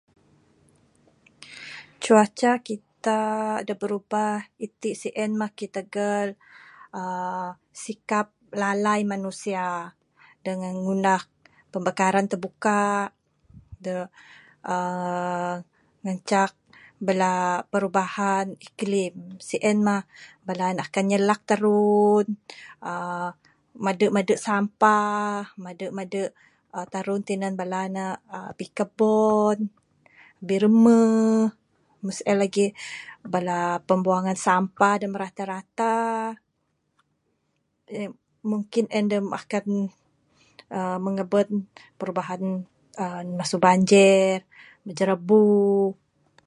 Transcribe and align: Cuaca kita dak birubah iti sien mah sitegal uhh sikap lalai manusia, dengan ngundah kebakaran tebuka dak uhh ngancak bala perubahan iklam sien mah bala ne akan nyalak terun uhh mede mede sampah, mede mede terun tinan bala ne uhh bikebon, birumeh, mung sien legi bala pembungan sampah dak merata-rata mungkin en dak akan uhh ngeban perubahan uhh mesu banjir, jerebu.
Cuaca 2.03 2.51
kita 2.69 3.21
dak 3.67 3.79
birubah 3.81 4.37
iti 4.65 4.89
sien 5.01 5.31
mah 5.39 5.51
sitegal 5.59 6.27
uhh 6.99 7.49
sikap 7.83 8.27
lalai 8.61 9.01
manusia, 9.13 9.65
dengan 10.47 10.73
ngundah 10.83 11.21
kebakaran 11.73 12.27
tebuka 12.31 12.81
dak 13.85 14.07
uhh 14.73 15.55
ngancak 16.03 16.51
bala 17.07 17.33
perubahan 17.73 18.45
iklam 18.67 19.15
sien 19.49 19.77
mah 19.87 20.03
bala 20.47 20.65
ne 20.75 20.81
akan 20.85 21.05
nyalak 21.11 21.41
terun 21.49 22.25
uhh 22.91 23.29
mede 23.85 24.07
mede 24.15 24.35
sampah, 24.47 25.39
mede 25.65 25.87
mede 25.97 26.23
terun 26.93 27.21
tinan 27.27 27.53
bala 27.61 27.81
ne 27.95 28.05
uhh 28.35 28.51
bikebon, 28.59 29.57
birumeh, 30.47 31.45
mung 32.01 32.13
sien 32.17 32.37
legi 32.41 32.65
bala 33.33 33.57
pembungan 33.87 34.37
sampah 34.45 34.93
dak 35.01 35.11
merata-rata 35.13 35.97
mungkin 38.51 38.85
en 38.97 39.05
dak 39.11 39.23
akan 39.41 39.65
uhh 40.73 41.09
ngeban 41.15 41.49
perubahan 41.99 42.41
uhh 43.01 43.21
mesu 43.37 43.57
banjir, 43.65 44.37
jerebu. 44.97 45.45